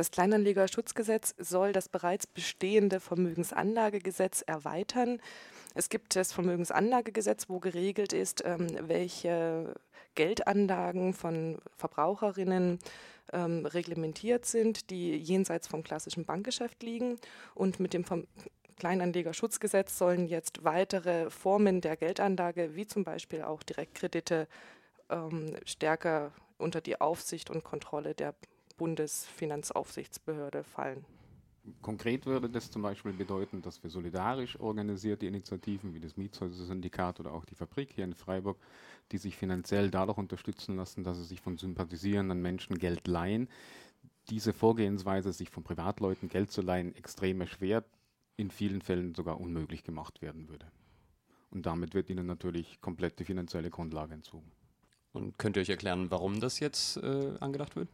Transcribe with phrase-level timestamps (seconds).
[0.00, 5.20] Das Kleinanlegerschutzgesetz soll das bereits bestehende Vermögensanlagegesetz erweitern.
[5.74, 9.74] Es gibt das Vermögensanlagegesetz, wo geregelt ist, ähm, welche
[10.14, 12.78] Geldanlagen von Verbraucherinnen
[13.34, 17.18] ähm, reglementiert sind, die jenseits vom klassischen Bankgeschäft liegen.
[17.54, 18.06] Und mit dem
[18.78, 24.48] Kleinanlegerschutzgesetz sollen jetzt weitere Formen der Geldanlage, wie zum Beispiel auch Direktkredite,
[25.10, 28.34] ähm, stärker unter die Aufsicht und Kontrolle der
[28.80, 31.04] Bundesfinanzaufsichtsbehörde fallen.
[31.82, 37.34] Konkret würde das zum Beispiel bedeuten, dass wir solidarisch organisierte Initiativen wie das Mietshäuser-Syndikat oder
[37.34, 38.56] auch die Fabrik hier in Freiburg,
[39.12, 43.50] die sich finanziell dadurch unterstützen lassen, dass sie sich von sympathisierenden Menschen Geld leihen,
[44.30, 47.84] diese Vorgehensweise, sich von Privatleuten Geld zu leihen, extrem erschwert,
[48.38, 50.66] in vielen Fällen sogar unmöglich gemacht werden würde.
[51.50, 54.50] Und damit wird ihnen natürlich komplett die finanzielle Grundlage entzogen.
[55.12, 57.90] Und könnt ihr euch erklären, warum das jetzt äh, angedacht wird?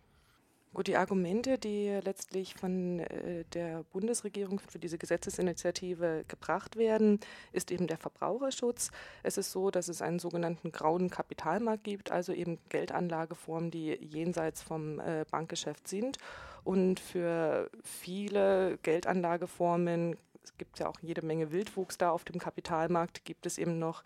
[0.76, 7.18] Gut, die Argumente, die letztlich von äh, der Bundesregierung für diese Gesetzesinitiative gebracht werden,
[7.52, 8.90] ist eben der Verbraucherschutz.
[9.22, 14.60] Es ist so, dass es einen sogenannten grauen Kapitalmarkt gibt, also eben Geldanlageformen, die jenseits
[14.60, 16.18] vom äh, Bankgeschäft sind.
[16.62, 23.24] Und für viele Geldanlageformen es gibt ja auch jede Menge Wildwuchs da auf dem Kapitalmarkt,
[23.24, 24.04] gibt es eben noch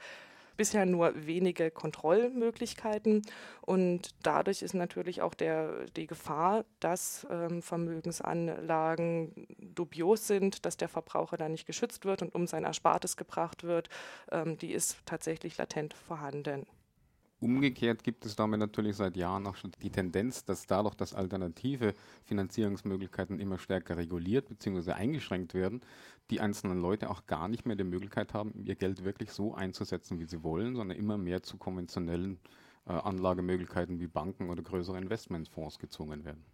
[0.60, 3.22] bisher nur wenige Kontrollmöglichkeiten
[3.62, 10.90] und dadurch ist natürlich auch der, die Gefahr, dass ähm, Vermögensanlagen dubios sind, dass der
[10.90, 13.88] Verbraucher da nicht geschützt wird und um sein Erspartes gebracht wird,
[14.30, 16.66] ähm, die ist tatsächlich latent vorhanden.
[17.40, 21.94] Umgekehrt gibt es damit natürlich seit Jahren auch schon die Tendenz, dass dadurch, dass alternative
[22.24, 24.92] Finanzierungsmöglichkeiten immer stärker reguliert bzw.
[24.92, 25.80] eingeschränkt werden,
[26.28, 30.18] die einzelnen Leute auch gar nicht mehr die Möglichkeit haben, ihr Geld wirklich so einzusetzen,
[30.18, 32.38] wie sie wollen, sondern immer mehr zu konventionellen
[32.86, 36.44] äh, Anlagemöglichkeiten wie Banken oder größere Investmentfonds gezwungen werden.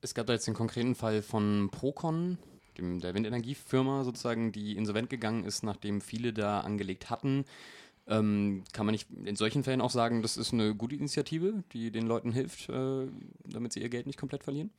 [0.00, 2.38] Es gab da jetzt den konkreten Fall von Procon,
[2.78, 7.44] dem, der Windenergiefirma sozusagen, die insolvent gegangen ist, nachdem viele da angelegt hatten.
[8.08, 11.90] Ähm, kann man nicht in solchen Fällen auch sagen, das ist eine gute Initiative, die
[11.90, 13.06] den Leuten hilft, äh,
[13.44, 14.70] damit sie ihr Geld nicht komplett verlieren?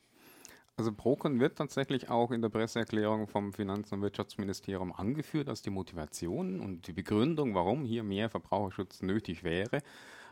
[0.77, 5.69] Also Procon wird tatsächlich auch in der Presseerklärung vom Finanz- und Wirtschaftsministerium angeführt als die
[5.69, 9.81] Motivation und die Begründung, warum hier mehr Verbraucherschutz nötig wäre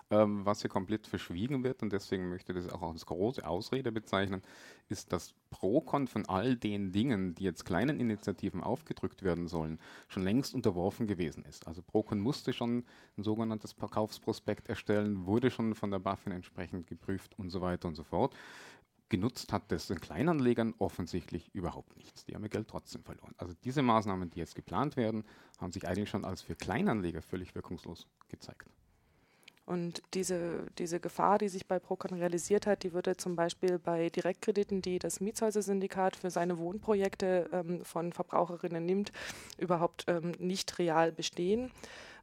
[0.10, 3.92] ähm, was hier komplett verschwiegen wird und deswegen möchte ich das auch als große Ausrede
[3.92, 4.42] bezeichnen,
[4.90, 10.24] ist, dass Procon von all den Dingen, die jetzt kleinen Initiativen aufgedrückt werden sollen, schon
[10.24, 11.68] längst unterworfen gewesen ist.
[11.68, 12.86] Also Procon musste schon
[13.18, 17.96] ein sogenanntes Verkaufsprospekt erstellen, wurde schon von der BaFin entsprechend geprüft und so weiter und
[17.96, 18.34] so fort
[19.10, 22.26] genutzt hat das den Kleinanlegern offensichtlich überhaupt nichts.
[22.26, 23.34] Die haben ihr Geld trotzdem verloren.
[23.38, 25.24] Also diese Maßnahmen, die jetzt geplant werden,
[25.60, 28.70] haben sich eigentlich schon als für Kleinanleger völlig wirkungslos gezeigt.
[29.68, 34.10] Und diese, diese Gefahr, die sich bei Procon realisiert hat, die würde zum Beispiel bei
[34.10, 39.12] Direktkrediten, die das Mietshäuser-Syndikat für seine Wohnprojekte ähm, von Verbraucherinnen nimmt,
[39.58, 41.70] überhaupt ähm, nicht real bestehen.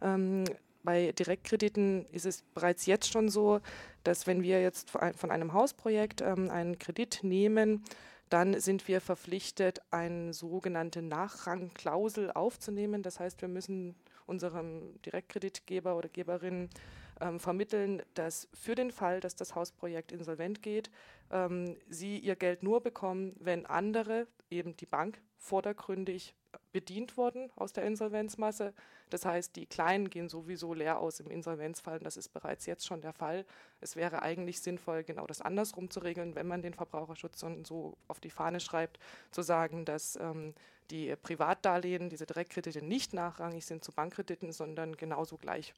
[0.00, 0.44] Ähm,
[0.84, 3.60] bei Direktkrediten ist es bereits jetzt schon so,
[4.04, 7.84] dass wenn wir jetzt von einem Hausprojekt ähm, einen Kredit nehmen,
[8.30, 13.02] dann sind wir verpflichtet, eine sogenannte Nachrangklausel aufzunehmen.
[13.02, 13.94] Das heißt, wir müssen
[14.24, 16.70] unserem Direktkreditgeber oder Geberin
[17.20, 20.90] ähm, vermitteln, dass für den Fall, dass das Hausprojekt insolvent geht,
[21.30, 26.34] ähm, sie ihr Geld nur bekommen, wenn andere, eben die Bank, vordergründig
[26.72, 28.74] bedient wurden aus der Insolvenzmasse.
[29.10, 31.98] Das heißt, die Kleinen gehen sowieso leer aus im Insolvenzfall.
[32.00, 33.44] Das ist bereits jetzt schon der Fall.
[33.80, 38.20] Es wäre eigentlich sinnvoll, genau das andersrum zu regeln, wenn man den Verbraucherschutz so auf
[38.20, 38.98] die Fahne schreibt,
[39.30, 40.54] zu sagen, dass ähm,
[40.90, 45.74] die Privatdarlehen, diese Direktkredite nicht nachrangig sind zu Bankkrediten, sondern genauso gleich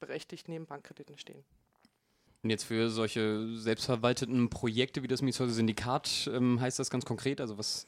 [0.00, 1.44] berechtigt neben Bankkrediten stehen.
[2.42, 7.40] Und jetzt für solche selbstverwalteten Projekte wie das Mietshäuser Syndikat ähm, heißt das ganz konkret?
[7.40, 7.86] Also was,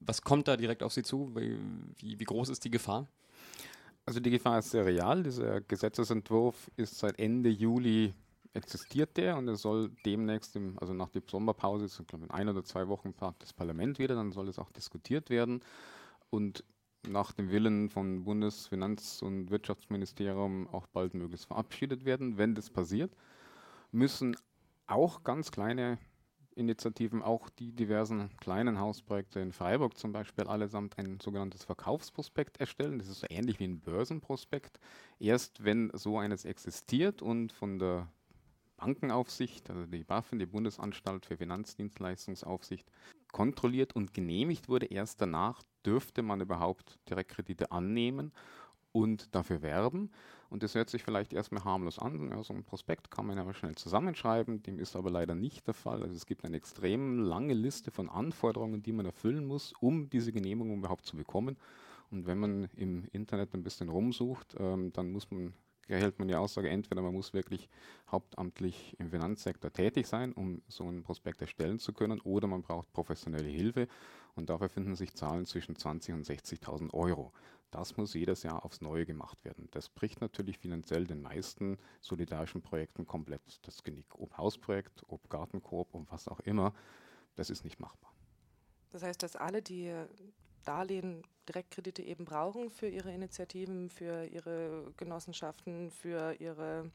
[0.00, 1.34] was kommt da direkt auf Sie zu?
[1.34, 1.56] Wie,
[1.98, 3.06] wie, wie groß ist die Gefahr?
[4.04, 5.22] Also die Gefahr ist sehr real.
[5.22, 8.14] Dieser Gesetzesentwurf ist seit Ende Juli
[8.52, 12.48] existiert der und er soll demnächst, im, also nach der Sommerpause, so, glaube in ein
[12.48, 15.60] oder zwei Wochen das Parlament wieder, dann soll es auch diskutiert werden.
[16.30, 16.64] Und
[17.08, 22.38] nach dem Willen von Bundesfinanz- und Wirtschaftsministerium auch bald möglichst verabschiedet werden.
[22.38, 23.12] Wenn das passiert,
[23.92, 24.36] müssen
[24.86, 25.98] auch ganz kleine
[26.56, 32.98] Initiativen, auch die diversen kleinen Hausprojekte in Freiburg zum Beispiel, allesamt ein sogenanntes Verkaufsprospekt erstellen.
[32.98, 34.80] Das ist so ähnlich wie ein Börsenprospekt.
[35.18, 38.08] Erst wenn so eines existiert und von der
[38.78, 42.90] Bankenaufsicht, also die BaFin, die Bundesanstalt für Finanzdienstleistungsaufsicht,
[43.36, 48.32] kontrolliert und genehmigt wurde, erst danach dürfte man überhaupt Direktkredite annehmen
[48.92, 50.10] und dafür werben.
[50.48, 52.30] Und das hört sich vielleicht erstmal harmlos an.
[52.30, 54.62] Ja, so ein Prospekt kann man aber schnell zusammenschreiben.
[54.62, 56.02] Dem ist aber leider nicht der Fall.
[56.02, 60.32] Also es gibt eine extrem lange Liste von Anforderungen, die man erfüllen muss, um diese
[60.32, 61.58] Genehmigung überhaupt zu bekommen.
[62.10, 65.52] Und wenn man im Internet ein bisschen rumsucht, ähm, dann muss man
[65.88, 67.68] erhält man die Aussage, entweder man muss wirklich
[68.10, 72.92] hauptamtlich im Finanzsektor tätig sein, um so einen Prospekt erstellen zu können, oder man braucht
[72.92, 73.88] professionelle Hilfe.
[74.34, 77.32] Und dafür finden sich Zahlen zwischen 20.000 und 60.000 Euro.
[77.70, 79.68] Das muss jedes Jahr aufs Neue gemacht werden.
[79.72, 84.06] Das bricht natürlich finanziell den meisten solidarischen Projekten komplett das Genick.
[84.14, 86.72] Ob Hausprojekt, ob Gartenkorb, ob was auch immer,
[87.34, 88.12] das ist nicht machbar.
[88.90, 89.92] Das heißt, dass alle, die
[90.66, 96.90] Darlehen, Direktkredite eben brauchen für ihre Initiativen, für ihre Genossenschaften, für ihre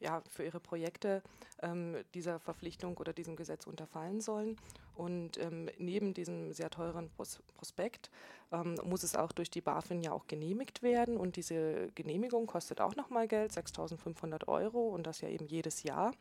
[0.00, 1.22] ja, für ihre Projekte
[1.62, 4.56] ähm, dieser Verpflichtung oder diesem Gesetz unterfallen sollen.
[4.94, 8.10] Und ähm, neben diesem sehr teuren Pros Prospekt
[8.52, 11.16] ähm, muss es auch durch die BaFin ja auch genehmigt werden.
[11.16, 16.12] Und diese Genehmigung kostet auch nochmal Geld, 6.500 Euro und das ja eben jedes Jahr.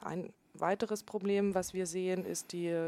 [0.00, 2.82] Ein weiteres Problem, was wir sehen, ist die äh,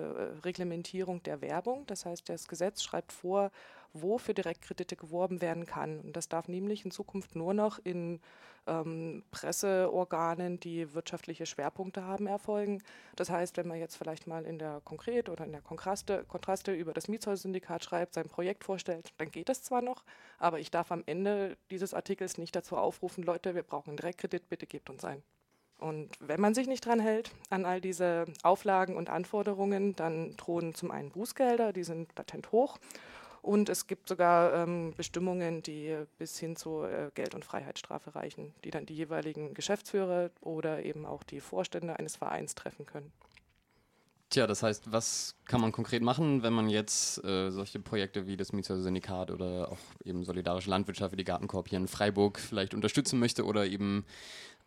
[0.45, 1.87] Reglementierung der Werbung.
[1.87, 3.51] Das heißt, das Gesetz schreibt vor,
[3.93, 6.01] wo für Direktkredite geworben werden kann.
[6.01, 8.21] Und das darf nämlich in Zukunft nur noch in
[8.67, 12.83] ähm, Presseorganen, die wirtschaftliche Schwerpunkte haben, erfolgen.
[13.17, 16.73] Das heißt, wenn man jetzt vielleicht mal in der Konkret oder in der Kontraste, Kontraste
[16.75, 20.05] über das Mietzollsyndikat schreibt, sein Projekt vorstellt, dann geht das zwar noch,
[20.39, 24.49] aber ich darf am Ende dieses Artikels nicht dazu aufrufen, Leute, wir brauchen einen Direktkredit,
[24.49, 25.23] bitte gebt uns ein.
[25.79, 30.75] Und wenn man sich nicht dran hält an all diese Auflagen und Anforderungen, dann drohen
[30.75, 32.79] zum einen Bußgelder, die sind latent hoch.
[33.43, 38.53] Und es gibt sogar ähm, Bestimmungen, die bis hin zu äh, Geld- und Freiheitsstrafe reichen,
[38.65, 43.13] die dann die jeweiligen Geschäftsführer oder eben auch die Vorstände eines Vereins treffen können.
[44.31, 48.37] Tja, das heißt, was kann man konkret machen, wenn man jetzt äh, solche Projekte wie
[48.37, 53.19] das Mietshäuser-Syndikat oder auch eben solidarische Landwirtschaft wie die Gartenkorb hier in Freiburg vielleicht unterstützen
[53.19, 54.05] möchte oder eben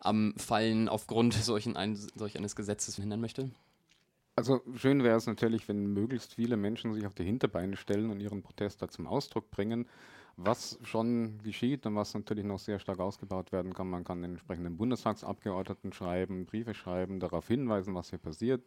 [0.00, 3.50] am Fallen aufgrund solchen ein, solch eines Gesetzes verhindern möchte?
[4.34, 8.18] Also schön wäre es natürlich, wenn möglichst viele Menschen sich auf die Hinterbeine stellen und
[8.18, 9.86] ihren Protest da zum Ausdruck bringen.
[10.36, 14.32] Was schon geschieht und was natürlich noch sehr stark ausgebaut werden kann, man kann den
[14.32, 18.62] entsprechenden Bundestagsabgeordneten schreiben, Briefe schreiben, darauf hinweisen, was hier passiert.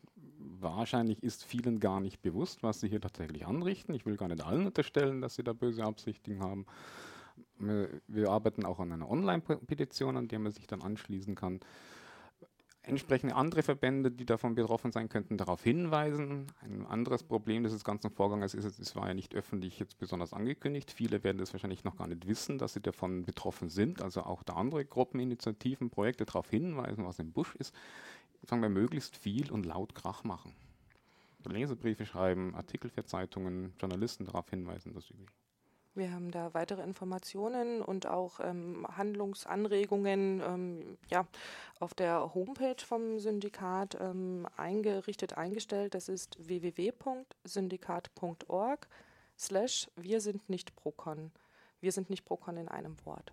[0.60, 3.94] Wahrscheinlich ist vielen gar nicht bewusst, was sie hier tatsächlich anrichten.
[3.94, 6.66] Ich will gar nicht allen unterstellen, dass sie da böse Absichten haben.
[8.08, 11.60] Wir arbeiten auch an einer Online-Petition, an der man sich dann anschließen kann
[12.88, 16.48] entsprechende andere Verbände, die davon betroffen sein könnten, darauf hinweisen.
[16.62, 20.92] Ein anderes Problem dieses ganzen Vorgangs ist, es war ja nicht öffentlich jetzt besonders angekündigt.
[20.92, 24.02] Viele werden das wahrscheinlich noch gar nicht wissen, dass sie davon betroffen sind.
[24.02, 27.74] Also auch da andere Gruppen, Initiativen, Projekte darauf hinweisen, was im Busch ist.
[28.46, 30.56] Sagen wir, möglichst viel und laut Krach machen.
[31.46, 35.30] Lesebriefe schreiben, Artikel für Zeitungen, Journalisten darauf hinweisen, das üblich.
[35.94, 41.26] Wir haben da weitere Informationen und auch ähm, Handlungsanregungen ähm, ja,
[41.80, 45.96] auf der Homepage vom Syndikat ähm, eingerichtet, eingestellt.
[45.96, 48.90] Das ist www.syndikat.org
[49.38, 51.32] slash wir sind nicht Procon.
[51.80, 53.32] Wir sind nicht Procon in einem Wort.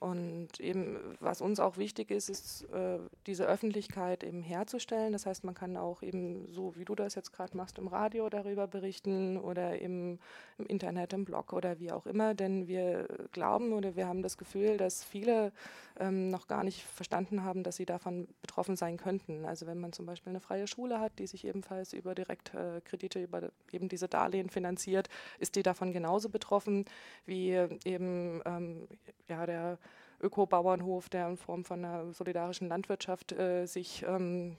[0.00, 5.12] Und eben, was uns auch wichtig ist, ist äh, diese Öffentlichkeit eben herzustellen.
[5.12, 8.28] Das heißt, man kann auch eben so, wie du das jetzt gerade machst, im Radio
[8.28, 10.20] darüber berichten oder im,
[10.56, 12.34] im, Internet, im Blog oder wie auch immer.
[12.34, 15.50] Denn wir glauben oder wir haben das Gefühl, dass viele
[15.98, 19.44] ähm, noch gar nicht verstanden haben, dass sie davon betroffen sein könnten.
[19.46, 23.50] Also wenn man zum Beispiel eine freie Schule hat, die sich ebenfalls über Direktkredite, über
[23.72, 25.08] eben diese Darlehen finanziert,
[25.40, 26.84] ist die davon genauso betroffen
[27.26, 27.50] wie
[27.84, 28.86] eben ähm,
[29.28, 29.78] ja, der
[30.20, 34.56] Öko-Bauernhof, der in Form von einer solidarischen Landwirtschaft äh, sich ähm,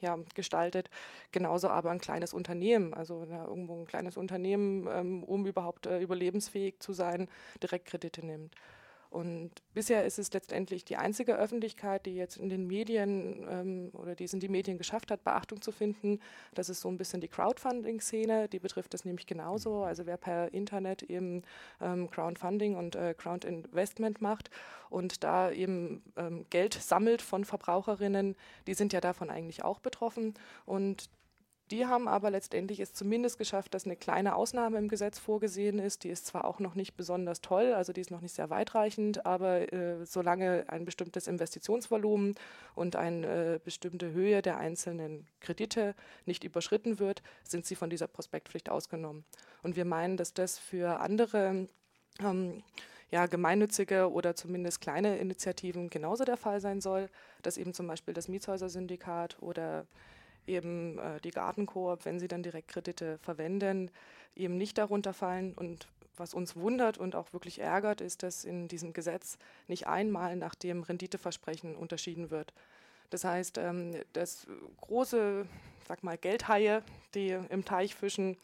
[0.00, 0.90] ja, gestaltet.
[1.30, 6.00] Genauso aber ein kleines Unternehmen, also ja, irgendwo ein kleines Unternehmen, ähm, um überhaupt äh,
[6.00, 7.28] überlebensfähig zu sein,
[7.62, 8.54] Direktkredite nimmt.
[9.12, 14.14] Und bisher ist es letztendlich die einzige Öffentlichkeit, die jetzt in den Medien ähm, oder
[14.14, 16.18] die es in die Medien geschafft hat, Beachtung zu finden.
[16.54, 19.82] Das ist so ein bisschen die Crowdfunding-Szene, die betrifft das nämlich genauso.
[19.82, 21.42] Also wer per Internet eben
[21.82, 24.48] ähm, Crowdfunding und äh, Crowdinvestment macht
[24.88, 28.34] und da eben ähm, Geld sammelt von Verbraucherinnen,
[28.66, 30.32] die sind ja davon eigentlich auch betroffen.
[30.64, 31.10] Und
[31.72, 36.04] die haben aber letztendlich es zumindest geschafft, dass eine kleine Ausnahme im Gesetz vorgesehen ist.
[36.04, 39.24] Die ist zwar auch noch nicht besonders toll, also die ist noch nicht sehr weitreichend,
[39.24, 42.34] aber äh, solange ein bestimmtes Investitionsvolumen
[42.74, 45.94] und eine äh, bestimmte Höhe der einzelnen Kredite
[46.26, 49.24] nicht überschritten wird, sind sie von dieser Prospektpflicht ausgenommen.
[49.62, 51.68] Und wir meinen, dass das für andere
[52.20, 52.62] ähm,
[53.10, 57.08] ja, gemeinnützige oder zumindest kleine Initiativen genauso der Fall sein soll,
[57.40, 59.86] dass eben zum Beispiel das Mietshäuser-Syndikat oder
[60.46, 63.90] eben äh, die Gartenkoop, wenn sie dann Direktkredite verwenden,
[64.34, 65.52] eben nicht darunter fallen.
[65.54, 70.36] Und was uns wundert und auch wirklich ärgert, ist, dass in diesem Gesetz nicht einmal
[70.36, 72.52] nach dem Renditeversprechen unterschieden wird.
[73.12, 74.46] Das heißt, ähm, dass
[74.80, 75.46] große
[75.86, 76.82] sag mal, Geldhaie,
[77.14, 78.36] die im Teich fischen,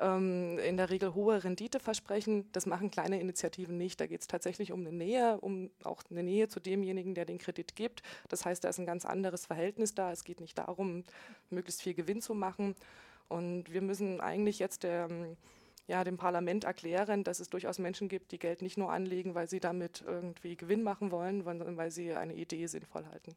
[0.00, 2.48] ähm, in der Regel hohe Rendite versprechen.
[2.52, 4.00] Das machen kleine Initiativen nicht.
[4.00, 7.38] Da geht es tatsächlich um eine Nähe, um auch eine Nähe zu demjenigen, der den
[7.38, 8.02] Kredit gibt.
[8.28, 10.12] Das heißt, da ist ein ganz anderes Verhältnis da.
[10.12, 11.04] Es geht nicht darum,
[11.50, 12.74] möglichst viel Gewinn zu machen.
[13.28, 15.08] Und wir müssen eigentlich jetzt der,
[15.88, 19.48] ja, dem Parlament erklären, dass es durchaus Menschen gibt, die Geld nicht nur anlegen, weil
[19.48, 23.34] sie damit irgendwie Gewinn machen wollen, sondern weil sie eine Idee sinnvoll halten.